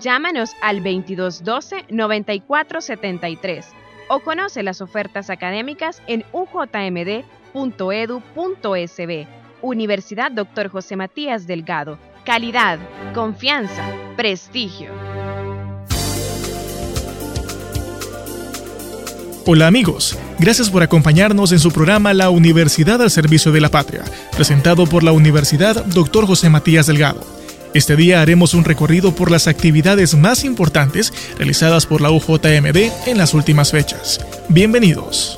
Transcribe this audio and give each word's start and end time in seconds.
Llámanos 0.00 0.50
al 0.60 0.82
2212-9473 0.82 3.64
o 4.08 4.20
conoce 4.20 4.62
las 4.62 4.80
ofertas 4.80 5.28
académicas 5.30 6.00
en 6.06 6.24
ujmd.edu.sb. 6.32 7.24
Universidad 9.62 10.30
Dr. 10.32 10.68
José 10.68 10.96
Matías 10.96 11.46
Delgado. 11.46 11.98
Calidad, 12.24 12.78
confianza, 13.14 13.84
prestigio. 14.16 14.90
Hola 19.46 19.66
amigos, 19.66 20.18
gracias 20.38 20.70
por 20.70 20.82
acompañarnos 20.82 21.52
en 21.52 21.58
su 21.58 21.70
programa 21.70 22.14
La 22.14 22.30
Universidad 22.30 23.02
al 23.02 23.10
Servicio 23.10 23.52
de 23.52 23.60
la 23.60 23.68
Patria, 23.68 24.02
presentado 24.34 24.86
por 24.86 25.02
la 25.02 25.12
Universidad 25.12 25.84
Dr. 25.84 26.26
José 26.26 26.48
Matías 26.48 26.86
Delgado. 26.86 27.33
Este 27.74 27.96
día 27.96 28.22
haremos 28.22 28.54
un 28.54 28.62
recorrido 28.62 29.16
por 29.16 29.32
las 29.32 29.48
actividades 29.48 30.14
más 30.14 30.44
importantes 30.44 31.12
realizadas 31.36 31.86
por 31.86 32.00
la 32.00 32.12
UJMD 32.12 33.08
en 33.08 33.18
las 33.18 33.34
últimas 33.34 33.72
fechas. 33.72 34.24
Bienvenidos. 34.48 35.36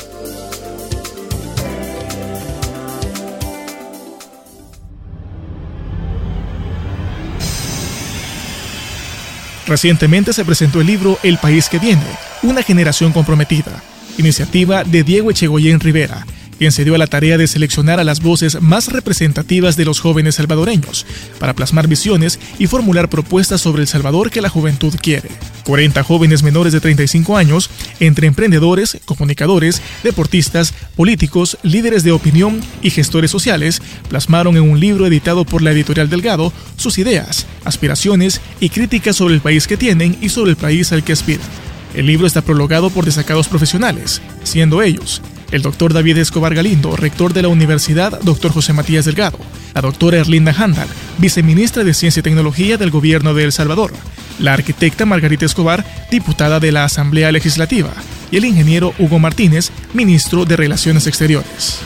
Recientemente 9.66 10.34
se 10.34 10.44
presentó 10.44 10.82
el 10.82 10.88
libro 10.88 11.18
El 11.22 11.38
País 11.38 11.70
que 11.70 11.78
Viene, 11.78 12.04
una 12.42 12.62
generación 12.62 13.14
comprometida, 13.14 13.82
iniciativa 14.18 14.84
de 14.84 15.02
Diego 15.04 15.30
Echegoyen 15.30 15.80
Rivera, 15.80 16.26
quien 16.58 16.72
se 16.72 16.84
dio 16.84 16.94
a 16.94 16.98
la 16.98 17.06
tarea 17.06 17.38
de 17.38 17.46
seleccionar 17.46 18.00
a 18.00 18.04
las 18.04 18.20
voces 18.20 18.60
más 18.60 18.88
representativas 18.88 19.76
de 19.76 19.84
los 19.84 20.00
jóvenes 20.00 20.36
salvadoreños, 20.36 21.06
para 21.38 21.54
plasmar 21.54 21.88
visiones 21.88 22.38
y 22.58 22.66
formular 22.66 23.08
propuestas 23.08 23.60
sobre 23.60 23.82
el 23.82 23.88
Salvador 23.88 24.30
que 24.30 24.40
la 24.40 24.48
juventud 24.48 24.94
quiere. 25.00 25.28
40 25.64 26.02
jóvenes 26.02 26.42
menores 26.42 26.72
de 26.72 26.80
35 26.80 27.36
años, 27.36 27.70
entre 28.00 28.26
emprendedores, 28.26 28.98
comunicadores, 29.04 29.82
deportistas, 30.02 30.72
políticos, 30.94 31.58
líderes 31.62 32.04
de 32.04 32.12
opinión 32.12 32.60
y 32.82 32.90
gestores 32.90 33.30
sociales, 33.30 33.82
plasmaron 34.08 34.56
en 34.56 34.62
un 34.62 34.78
libro 34.78 35.06
editado 35.06 35.44
por 35.44 35.62
la 35.62 35.72
editorial 35.72 36.08
Delgado 36.08 36.52
sus 36.76 36.98
ideas, 36.98 37.46
aspiraciones 37.64 38.40
y 38.60 38.68
críticas 38.68 39.16
sobre 39.16 39.34
el 39.34 39.40
país 39.40 39.66
que 39.66 39.76
tienen 39.76 40.16
y 40.20 40.28
sobre 40.28 40.52
el 40.52 40.56
país 40.56 40.92
al 40.92 41.02
que 41.02 41.12
aspiran. 41.12 41.46
El 41.94 42.06
libro 42.06 42.26
está 42.26 42.42
prologado 42.42 42.90
por 42.90 43.04
destacados 43.04 43.48
profesionales, 43.48 44.20
siendo 44.44 44.82
ellos 44.82 45.22
el 45.50 45.62
doctor 45.62 45.92
David 45.92 46.18
Escobar 46.18 46.54
Galindo, 46.54 46.96
rector 46.96 47.32
de 47.32 47.42
la 47.42 47.48
Universidad 47.48 48.20
Dr. 48.22 48.52
José 48.52 48.72
Matías 48.72 49.04
Delgado, 49.04 49.38
la 49.74 49.80
doctora 49.80 50.18
Erlinda 50.18 50.54
Handal, 50.56 50.88
viceministra 51.18 51.84
de 51.84 51.94
Ciencia 51.94 52.20
y 52.20 52.22
Tecnología 52.22 52.76
del 52.76 52.90
Gobierno 52.90 53.34
de 53.34 53.44
El 53.44 53.52
Salvador, 53.52 53.92
la 54.38 54.54
arquitecta 54.54 55.06
Margarita 55.06 55.46
Escobar, 55.46 55.84
diputada 56.10 56.60
de 56.60 56.72
la 56.72 56.84
Asamblea 56.84 57.32
Legislativa, 57.32 57.92
y 58.30 58.36
el 58.36 58.44
ingeniero 58.44 58.92
Hugo 58.98 59.18
Martínez, 59.18 59.70
ministro 59.94 60.44
de 60.44 60.56
Relaciones 60.56 61.06
Exteriores. 61.06 61.80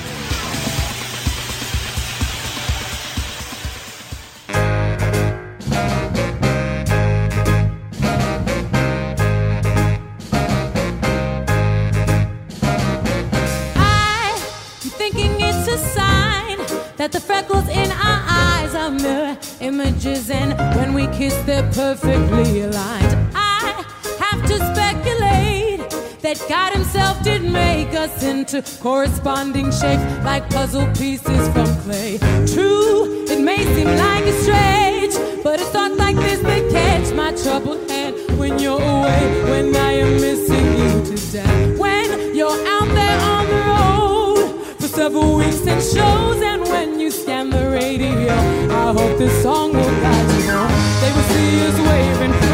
Into 28.53 28.78
corresponding 28.81 29.71
shapes 29.71 30.03
like 30.25 30.49
puzzle 30.50 30.87
pieces 30.94 31.49
from 31.50 31.66
clay. 31.83 32.19
True, 32.47 33.25
it 33.28 33.41
may 33.41 33.65
seem 33.75 33.87
like 33.87 34.25
it's 34.27 34.43
strange, 34.43 35.43
but 35.44 35.61
it's 35.61 35.69
thoughts 35.71 35.97
like 35.97 36.16
this 36.16 36.41
that 36.41 36.71
catch 36.71 37.15
my 37.15 37.33
troubled 37.43 37.88
hand 37.91 38.16
when 38.38 38.59
you're 38.59 38.81
away, 38.81 39.43
when 39.44 39.77
I 39.77 39.93
am 39.93 40.21
missing 40.21 40.66
you 40.78 41.16
today. 41.16 41.77
When 41.77 42.34
you're 42.34 42.49
out 42.50 42.88
there 42.88 43.21
on 43.21 43.47
the 43.47 43.62
road 43.72 44.77
for 44.81 44.88
several 44.88 45.37
weeks 45.37 45.67
and 45.67 45.82
shows, 45.82 46.43
and 46.43 46.62
when 46.62 46.99
you 46.99 47.11
scan 47.11 47.50
the 47.50 47.71
radio, 47.71 48.34
I 48.72 48.93
hope 48.93 49.19
this 49.19 49.43
song 49.43 49.72
will 49.72 50.00
guide 50.03 50.31
you 50.43 50.50
home. 50.50 50.72
They 51.00 51.12
will 51.15 51.28
see 51.34 51.67
us 51.67 51.78
waving 51.88 52.50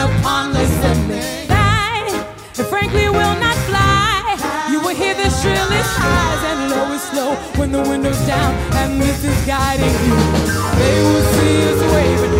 upon 0.00 0.52
the 0.52 0.64
cement. 0.80 1.48
That, 1.48 2.08
frankly, 2.70 3.08
will 3.08 3.36
not 3.36 3.56
fly. 3.68 4.36
You 4.70 4.80
will 4.80 4.96
hear 4.96 5.14
the 5.14 5.28
shrillest 5.40 5.92
highs 6.00 6.42
and 6.50 6.70
lowest 6.70 7.12
low 7.12 7.34
when 7.58 7.70
the 7.72 7.82
window's 7.82 8.20
down, 8.26 8.54
and 8.80 9.00
this 9.00 9.24
is 9.24 9.36
guiding 9.46 9.96
you. 10.06 10.16
They 10.80 10.96
will 11.04 11.26
see 11.36 11.56
us 11.68 11.80
waving 11.92 12.39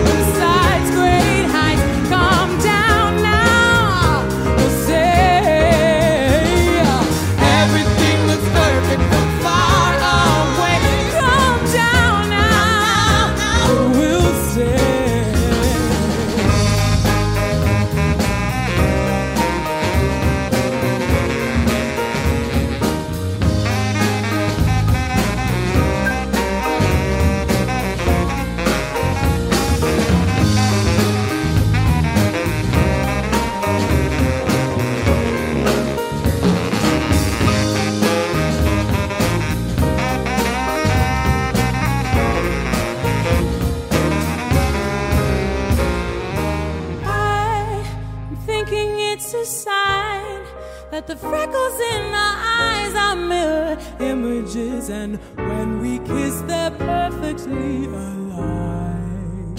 that 50.91 51.07
the 51.07 51.17
freckles 51.17 51.81
in 51.95 52.03
our 52.13 52.37
eyes 52.37 52.95
are 52.95 53.17
mirror 53.17 53.79
images, 54.01 54.91
and 54.91 55.19
when 55.37 55.79
we 55.81 55.99
kiss, 56.01 56.41
they're 56.43 56.71
perfectly 56.73 57.85
alive. 57.85 59.57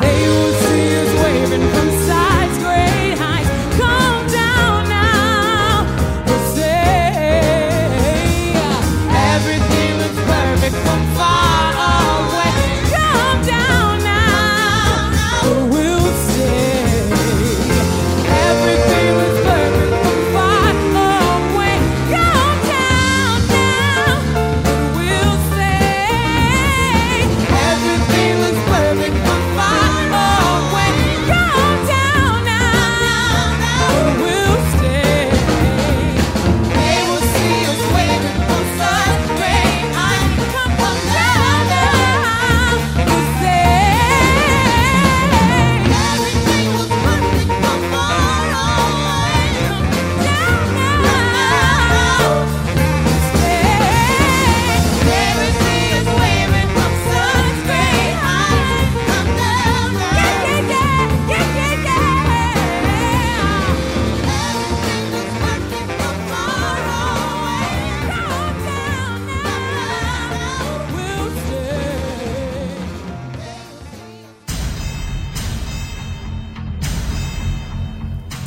They 0.00 0.28
will 0.28 0.61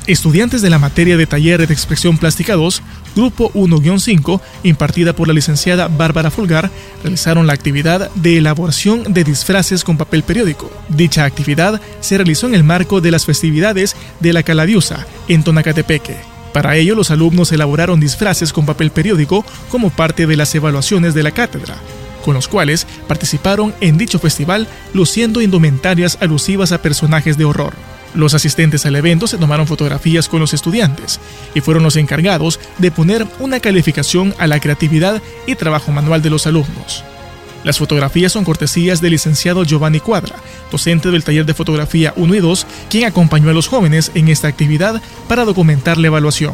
Estudiantes 0.07 0.61
de 0.61 0.69
la 0.69 0.77
materia 0.77 1.17
de 1.17 1.25
Taller 1.25 1.65
de 1.65 1.73
Expresión 1.73 2.19
Plástica 2.19 2.53
2, 2.53 2.83
Grupo 3.15 3.51
1-5, 3.53 4.39
impartida 4.61 5.13
por 5.13 5.27
la 5.27 5.33
licenciada 5.33 5.87
Bárbara 5.87 6.29
Fulgar, 6.29 6.69
realizaron 7.01 7.47
la 7.47 7.53
actividad 7.53 8.11
de 8.13 8.37
elaboración 8.37 9.11
de 9.11 9.23
disfraces 9.23 9.83
con 9.83 9.97
papel 9.97 10.21
periódico. 10.21 10.71
Dicha 10.89 11.25
actividad 11.25 11.81
se 12.01 12.17
realizó 12.17 12.45
en 12.45 12.53
el 12.53 12.63
marco 12.63 13.01
de 13.01 13.09
las 13.09 13.25
festividades 13.25 13.95
de 14.19 14.31
la 14.31 14.43
Caladiusa, 14.43 15.07
en 15.27 15.43
Tonacatepeque. 15.43 16.17
Para 16.53 16.75
ello, 16.75 16.93
los 16.93 17.09
alumnos 17.09 17.51
elaboraron 17.51 17.99
disfraces 17.99 18.53
con 18.53 18.67
papel 18.67 18.91
periódico 18.91 19.43
como 19.69 19.89
parte 19.89 20.27
de 20.27 20.37
las 20.37 20.53
evaluaciones 20.53 21.15
de 21.15 21.23
la 21.23 21.31
cátedra, 21.31 21.77
con 22.23 22.35
los 22.35 22.47
cuales 22.47 22.85
participaron 23.07 23.73
en 23.81 23.97
dicho 23.97 24.19
festival 24.19 24.67
luciendo 24.93 25.41
indumentarias 25.41 26.19
alusivas 26.21 26.71
a 26.71 26.83
personajes 26.83 27.39
de 27.39 27.45
horror. 27.45 27.73
Los 28.15 28.33
asistentes 28.33 28.85
al 28.85 28.95
evento 28.95 29.27
se 29.27 29.37
tomaron 29.37 29.67
fotografías 29.67 30.29
con 30.29 30.39
los 30.39 30.53
estudiantes 30.53 31.19
y 31.53 31.59
fueron 31.59 31.83
los 31.83 31.97
encargados 31.97 32.59
de 32.77 32.89
poner 32.89 33.27
una 33.39 33.59
calificación 33.59 34.33
a 34.37 34.47
la 34.47 34.59
creatividad 34.59 35.21
y 35.45 35.55
trabajo 35.55 35.91
manual 35.91 36.21
de 36.21 36.29
los 36.29 36.47
alumnos. 36.47 37.03
Las 37.65 37.77
fotografías 37.77 38.31
son 38.31 38.45
cortesías 38.45 39.01
del 39.01 39.11
licenciado 39.11 39.63
Giovanni 39.63 39.99
Cuadra, 39.99 40.35
docente 40.71 41.11
del 41.11 41.23
taller 41.23 41.45
de 41.45 41.55
fotografía 41.55 42.13
1 42.15 42.35
y 42.35 42.39
2, 42.39 42.67
quien 42.89 43.05
acompañó 43.05 43.49
a 43.49 43.53
los 43.53 43.67
jóvenes 43.67 44.11
en 44.13 44.29
esta 44.29 44.47
actividad 44.47 45.01
para 45.27 45.45
documentar 45.45 45.97
la 45.97 46.07
evaluación. 46.07 46.53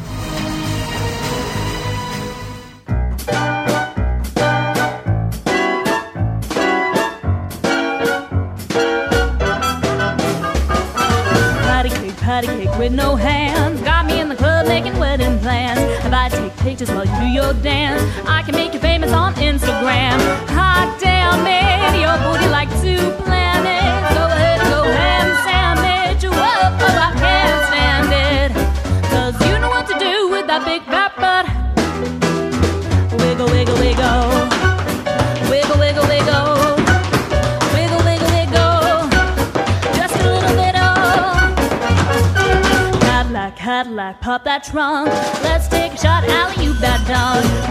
Patty 12.31 12.47
cake, 12.47 12.77
with 12.77 12.93
no 12.93 13.17
hands. 13.17 13.81
Got 13.81 14.05
me 14.05 14.21
in 14.21 14.29
the 14.29 14.37
club 14.37 14.65
making 14.65 14.97
wedding 14.97 15.37
plans. 15.39 15.81
If 16.05 16.13
I 16.13 16.29
take 16.29 16.55
pictures 16.59 16.89
while 16.89 17.05
you 17.05 17.19
do 17.19 17.25
your 17.25 17.53
dance, 17.55 18.01
I 18.25 18.41
can 18.41 18.55
make 18.55 18.73
you 18.73 18.79
famous 18.79 19.11
on 19.11 19.33
Instagram. 19.33 20.17
Hot 20.47 20.97
damn 20.97 21.45
it, 21.45 21.99
your 21.99 22.15
booty 22.23 22.49
like 22.49 22.69
two 22.81 23.11
planets. 23.17 23.40
Cadillac, 43.61 44.19
pop 44.21 44.43
that 44.45 44.63
trunk. 44.63 45.07
Let's 45.43 45.67
take 45.67 45.93
a 45.93 45.97
shot, 45.97 46.23
alley 46.23 46.65
you 46.65 46.73
that 46.81 46.97
dog. 47.05 47.70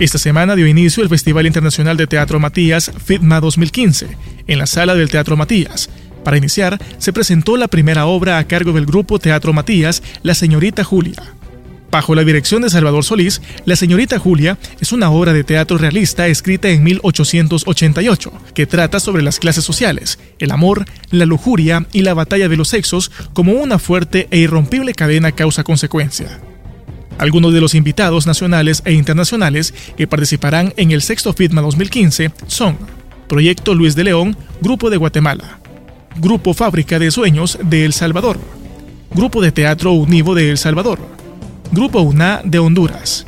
Esta 0.00 0.16
semana 0.16 0.56
dio 0.56 0.66
inicio 0.66 1.02
el 1.02 1.10
Festival 1.10 1.46
Internacional 1.46 1.98
de 1.98 2.06
Teatro 2.06 2.40
Matías 2.40 2.90
FITMA 3.04 3.38
2015 3.38 4.08
en 4.46 4.58
la 4.58 4.66
sala 4.66 4.94
del 4.94 5.10
Teatro 5.10 5.36
Matías. 5.36 5.90
Para 6.24 6.38
iniciar, 6.38 6.80
se 6.96 7.12
presentó 7.12 7.58
la 7.58 7.68
primera 7.68 8.06
obra 8.06 8.38
a 8.38 8.44
cargo 8.46 8.72
del 8.72 8.86
grupo 8.86 9.18
Teatro 9.18 9.52
Matías, 9.52 10.02
La 10.22 10.34
Señorita 10.34 10.84
Julia. 10.84 11.22
Bajo 11.90 12.14
la 12.14 12.24
dirección 12.24 12.62
de 12.62 12.70
Salvador 12.70 13.04
Solís, 13.04 13.42
La 13.66 13.76
Señorita 13.76 14.18
Julia 14.18 14.56
es 14.80 14.92
una 14.92 15.10
obra 15.10 15.34
de 15.34 15.44
teatro 15.44 15.76
realista 15.76 16.28
escrita 16.28 16.70
en 16.70 16.82
1888, 16.82 18.32
que 18.54 18.64
trata 18.64 19.00
sobre 19.00 19.22
las 19.22 19.38
clases 19.38 19.64
sociales, 19.64 20.18
el 20.38 20.50
amor, 20.50 20.86
la 21.10 21.26
lujuria 21.26 21.86
y 21.92 22.00
la 22.00 22.14
batalla 22.14 22.48
de 22.48 22.56
los 22.56 22.68
sexos 22.68 23.10
como 23.34 23.52
una 23.52 23.78
fuerte 23.78 24.28
e 24.30 24.38
irrompible 24.38 24.94
cadena 24.94 25.32
causa-consecuencia. 25.32 26.40
Algunos 27.20 27.52
de 27.52 27.60
los 27.60 27.74
invitados 27.74 28.26
nacionales 28.26 28.80
e 28.86 28.94
internacionales 28.94 29.74
que 29.94 30.06
participarán 30.06 30.72
en 30.78 30.90
el 30.90 31.02
sexto 31.02 31.34
FITMA 31.34 31.60
2015 31.60 32.32
son 32.46 32.78
Proyecto 33.28 33.74
Luis 33.74 33.94
de 33.94 34.04
León, 34.04 34.38
Grupo 34.62 34.88
de 34.88 34.96
Guatemala, 34.96 35.58
Grupo 36.16 36.54
Fábrica 36.54 36.98
de 36.98 37.10
Sueños 37.10 37.58
de 37.62 37.84
El 37.84 37.92
Salvador, 37.92 38.38
Grupo 39.14 39.42
de 39.42 39.52
Teatro 39.52 39.92
Univo 39.92 40.34
de 40.34 40.48
El 40.48 40.56
Salvador, 40.56 40.98
Grupo 41.70 42.00
UNA 42.00 42.40
de 42.42 42.58
Honduras, 42.58 43.26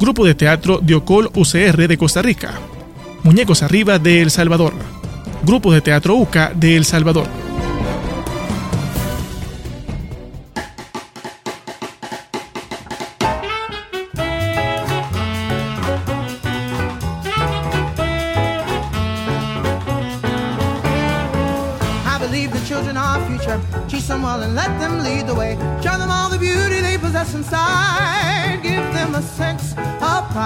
Grupo 0.00 0.24
de 0.24 0.34
Teatro 0.34 0.80
Diocol 0.82 1.30
UCR 1.34 1.88
de 1.88 1.98
Costa 1.98 2.22
Rica, 2.22 2.54
Muñecos 3.22 3.62
Arriba 3.62 3.98
de 3.98 4.22
El 4.22 4.30
Salvador, 4.30 4.72
Grupo 5.44 5.74
de 5.74 5.82
Teatro 5.82 6.14
UCA 6.14 6.52
de 6.54 6.74
El 6.74 6.86
Salvador. 6.86 7.26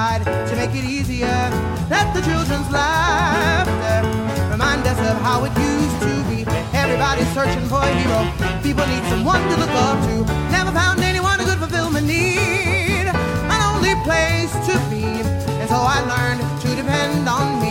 Pride 0.05 0.25
to 0.49 0.57
make 0.57 0.75
it 0.81 0.85
easier. 0.85 1.41
Let 1.95 2.07
the 2.15 2.23
children's 2.29 2.71
laughter 2.71 4.01
remind 4.51 4.83
us 4.87 4.99
of 5.11 5.17
how 5.27 5.45
it 5.47 5.55
used 5.57 5.99
to 6.07 6.13
be. 6.29 6.41
Everybody's 6.83 7.31
searching 7.33 7.67
for 7.73 7.81
a 7.81 7.93
hero. 8.01 8.21
People 8.63 8.87
need 8.93 9.05
someone 9.13 9.43
to 9.51 9.57
look 9.63 9.75
up 9.89 9.99
to. 10.09 10.17
Never 10.57 10.73
found 10.73 11.01
anyone 11.01 11.39
who 11.39 11.47
could 11.47 11.61
fulfill 11.65 11.91
my 11.91 12.01
need. 12.01 13.07
An 13.55 13.61
only 13.73 13.95
place 14.09 14.53
to 14.69 14.75
be. 14.91 15.05
And 15.61 15.69
so 15.73 15.79
I 15.97 15.99
learned 16.13 16.43
to 16.63 16.69
depend 16.81 17.29
on 17.29 17.47
me. 17.63 17.64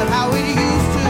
of 0.00 0.08
how 0.08 0.32
we 0.32 0.40
used 0.40 0.92
to 0.96 1.01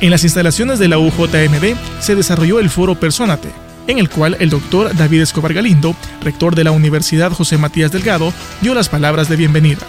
En 0.00 0.10
las 0.10 0.22
instalaciones 0.22 0.78
de 0.78 0.86
la 0.86 0.98
UJMB 0.98 1.76
se 1.98 2.14
desarrolló 2.14 2.60
el 2.60 2.70
foro 2.70 2.94
Personate, 2.94 3.48
en 3.88 3.98
el 3.98 4.08
cual 4.08 4.36
el 4.38 4.48
doctor 4.48 4.94
David 4.96 5.22
Escobar 5.22 5.52
Galindo, 5.52 5.96
rector 6.22 6.54
de 6.54 6.62
la 6.62 6.70
Universidad 6.70 7.32
José 7.32 7.58
Matías 7.58 7.90
Delgado, 7.90 8.32
dio 8.60 8.74
las 8.74 8.88
palabras 8.88 9.28
de 9.28 9.34
bienvenida. 9.34 9.80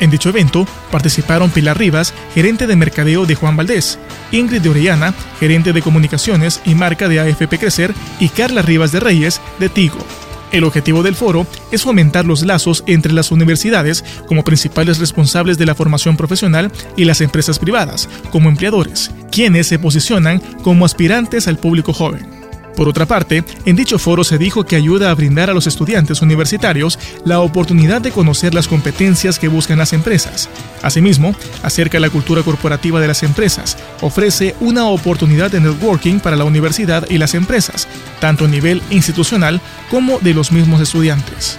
En 0.00 0.10
dicho 0.10 0.30
evento 0.30 0.66
participaron 0.90 1.50
Pilar 1.50 1.76
Rivas, 1.76 2.14
gerente 2.32 2.66
de 2.66 2.76
mercadeo 2.76 3.26
de 3.26 3.34
Juan 3.34 3.58
Valdés, 3.58 3.98
Ingrid 4.32 4.62
de 4.62 4.70
Orellana, 4.70 5.12
gerente 5.38 5.74
de 5.74 5.82
comunicaciones 5.82 6.62
y 6.64 6.74
marca 6.74 7.06
de 7.06 7.20
AFP 7.20 7.58
Crecer, 7.58 7.92
y 8.20 8.30
Carla 8.30 8.62
Rivas 8.62 8.90
de 8.92 9.00
Reyes, 9.00 9.38
de 9.58 9.68
Tigo. 9.68 9.98
El 10.50 10.64
objetivo 10.64 11.02
del 11.02 11.14
foro 11.14 11.46
es 11.70 11.82
fomentar 11.82 12.24
los 12.24 12.42
lazos 12.42 12.82
entre 12.86 13.12
las 13.12 13.30
universidades 13.32 14.02
como 14.26 14.44
principales 14.44 14.98
responsables 14.98 15.58
de 15.58 15.66
la 15.66 15.74
formación 15.74 16.16
profesional 16.16 16.72
y 16.96 17.04
las 17.04 17.20
empresas 17.20 17.58
privadas 17.58 18.08
como 18.30 18.48
empleadores, 18.48 19.10
quienes 19.30 19.66
se 19.66 19.78
posicionan 19.78 20.40
como 20.62 20.84
aspirantes 20.84 21.48
al 21.48 21.58
público 21.58 21.92
joven. 21.92 22.38
Por 22.78 22.88
otra 22.88 23.06
parte, 23.06 23.42
en 23.64 23.74
dicho 23.74 23.98
foro 23.98 24.22
se 24.22 24.38
dijo 24.38 24.64
que 24.64 24.76
ayuda 24.76 25.10
a 25.10 25.14
brindar 25.16 25.50
a 25.50 25.52
los 25.52 25.66
estudiantes 25.66 26.22
universitarios 26.22 26.96
la 27.24 27.40
oportunidad 27.40 28.00
de 28.00 28.12
conocer 28.12 28.54
las 28.54 28.68
competencias 28.68 29.40
que 29.40 29.48
buscan 29.48 29.78
las 29.78 29.92
empresas. 29.92 30.48
Asimismo, 30.80 31.34
acerca 31.64 31.98
la 31.98 32.08
cultura 32.08 32.44
corporativa 32.44 33.00
de 33.00 33.08
las 33.08 33.24
empresas, 33.24 33.76
ofrece 34.00 34.54
una 34.60 34.86
oportunidad 34.86 35.50
de 35.50 35.58
networking 35.58 36.20
para 36.20 36.36
la 36.36 36.44
universidad 36.44 37.04
y 37.10 37.18
las 37.18 37.34
empresas, 37.34 37.88
tanto 38.20 38.44
a 38.44 38.48
nivel 38.48 38.80
institucional 38.90 39.60
como 39.90 40.20
de 40.20 40.34
los 40.34 40.52
mismos 40.52 40.80
estudiantes. 40.80 41.58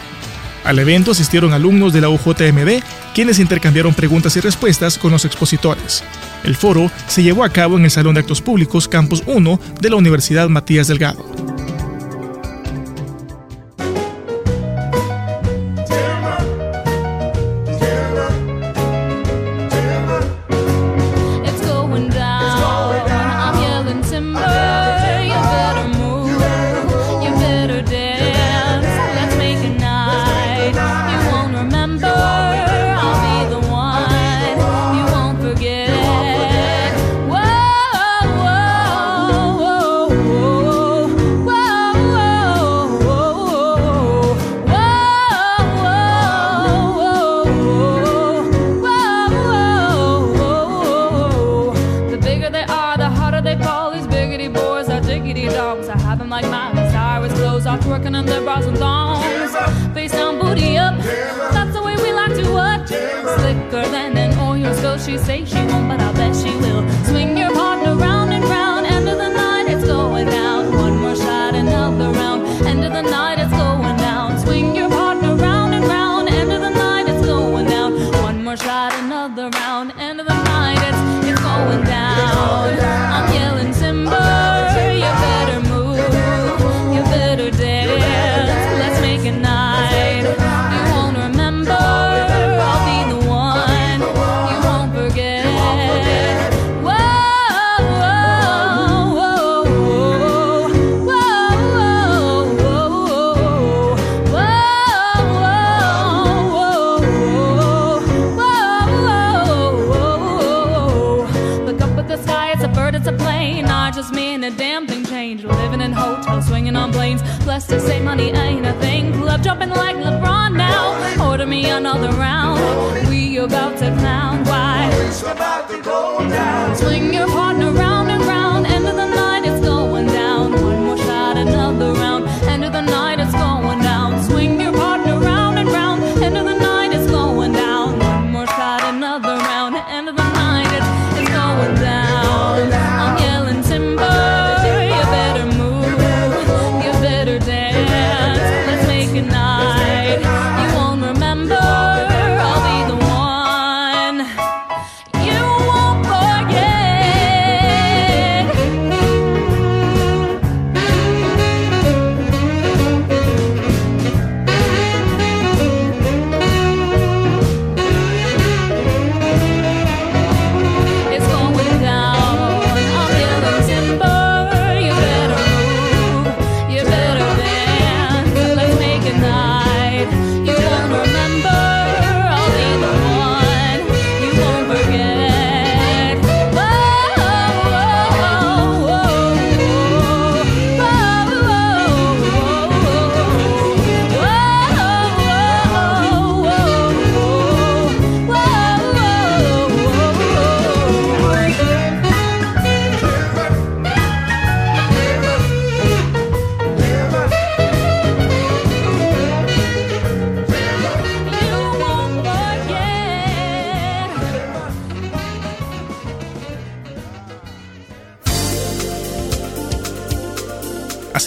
Al 0.63 0.79
evento 0.79 1.11
asistieron 1.11 1.51
alumnos 1.51 1.91
de 1.91 1.99
la 1.99 2.07
UJMB, 2.07 2.81
quienes 3.13 3.39
intercambiaron 3.39 3.93
preguntas 3.93 4.38
y 4.38 4.39
respuestas 4.39 4.97
con 4.97 5.11
los 5.11 5.25
expositores. 5.25 6.01
El 6.43 6.55
foro 6.55 6.91
se 7.08 7.24
llevó 7.24 7.43
a 7.43 7.50
cabo 7.50 7.77
en 7.77 7.86
el 7.86 7.91
Salón 7.91 8.15
de 8.15 8.22
Actos 8.22 8.41
Públicos 8.41 8.88
Campus 8.88 9.24
1 9.25 9.60
de 9.81 9.89
la 9.89 9.96
Universidad 9.96 10.50
Matías 10.50 10.88
Delgado. 10.88 11.25
Twerking 57.77 58.17
in 58.17 58.25
their 58.25 58.41
bras 58.41 58.65
and 58.65 58.77
thongs. 58.77 59.23
Face 59.93 60.11
down, 60.11 60.39
booty 60.39 60.77
up. 60.77 60.97
That's 61.53 61.73
the 61.73 61.81
way 61.83 61.95
we 61.97 62.11
like 62.13 62.33
to 62.35 62.51
what? 62.51 62.88
Slicker 62.88 63.85
than 63.89 64.17
an 64.17 64.38
oil 64.39 64.73
spill. 64.73 64.97
She 64.97 65.17
say 65.17 65.45
she 65.45 65.55
won't, 65.67 65.88
but 65.88 66.01
I 66.01 66.08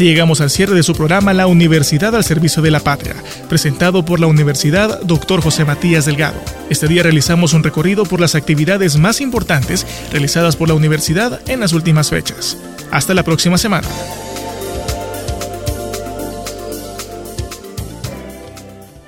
Llegamos 0.03 0.41
al 0.41 0.51
cierre 0.51 0.75
de 0.75 0.83
su 0.83 0.95
programa 0.95 1.33
La 1.33 1.47
Universidad 1.47 2.17
al 2.17 2.25
Servicio 2.25 2.61
de 2.61 2.73
la 2.73 2.81
Patria, 2.81 3.15
presentado 3.49 4.05
por 4.05 4.19
la 4.19 4.27
Universidad 4.27 5.01
Dr. 5.03 5.41
José 5.41 5.65
Matías 5.65 6.07
Delgado. 6.07 6.41
Este 6.69 6.89
día 6.89 7.05
realizamos 7.05 7.53
un 7.53 7.63
recorrido 7.63 8.05
por 8.05 8.21
las 8.21 8.35
actividades 8.35 8.97
más 8.97 9.21
importantes 9.21 9.87
realizadas 10.11 10.57
por 10.57 10.67
la 10.67 10.75
universidad 10.75 11.41
en 11.49 11.61
las 11.61 11.73
últimas 11.73 12.11
fechas. 12.11 12.59
Hasta 12.91 13.15
la 13.15 13.23
próxima 13.23 13.59
semana. 13.59 13.87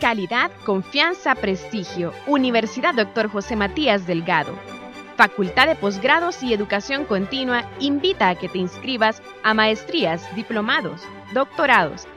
Calidad, 0.01 0.53
confianza, 0.65 1.35
prestigio. 1.35 2.13
Universidad 2.29 2.95
Dr. 2.95 3.29
José 3.31 3.57
Matías 3.57 4.07
Delgado. 4.07 4.57
Facultad 5.17 5.69
de 5.69 5.77
Posgrados 5.77 6.43
y 6.43 6.53
Educación 6.53 7.05
Continua 7.05 7.71
invita 7.79 8.31
a 8.31 8.35
que 8.35 8.49
te 8.49 8.59
inscribas 8.59 9.23
a 9.45 9.55
maestrías, 9.55 10.35
diplomados, 10.35 11.03
doctorados. 11.33 12.09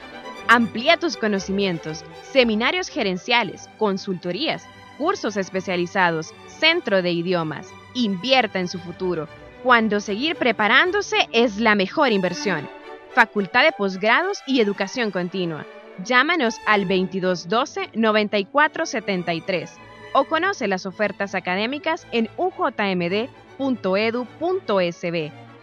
Amplía 0.48 0.98
tus 0.98 1.16
conocimientos, 1.16 2.04
seminarios 2.32 2.90
gerenciales, 2.90 3.70
consultorías, 3.78 4.66
cursos 4.98 5.38
especializados, 5.38 6.34
centro 6.48 7.04
de 7.04 7.12
idiomas. 7.12 7.72
Invierta 7.94 8.60
en 8.60 8.68
su 8.68 8.80
futuro, 8.80 9.28
cuando 9.62 10.00
seguir 10.00 10.36
preparándose 10.36 11.30
es 11.32 11.58
la 11.58 11.76
mejor 11.76 12.12
inversión. 12.12 12.68
Facultad 13.14 13.64
de 13.64 13.74
Posgrados 13.74 14.40
y 14.48 14.60
Educación 14.60 15.12
Continua. 15.12 15.68
Llámanos 16.04 16.56
al 16.66 16.88
2212-9473 16.88 19.87
o 20.14 20.26
conoce 20.26 20.68
las 20.68 20.86
ofertas 20.86 21.36
académicas 21.36 22.08
en 22.12 22.30
ujmd.edu.sb. 22.38 23.28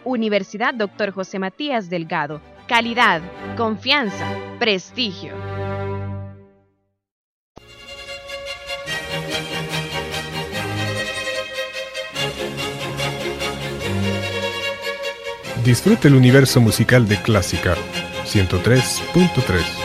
Universidad 0.03 0.73
Dr. 0.73 1.11
José 1.11 1.39
Matías 1.39 1.89
Delgado. 1.89 2.41
Calidad, 2.67 3.21
confianza, 3.57 4.27
prestigio. 4.59 5.33
Disfrute 15.63 16.09
el 16.09 16.15
universo 16.15 16.61
musical 16.61 17.07
de 17.07 17.19
Clásica 17.19 17.75
103.3. 18.25 19.84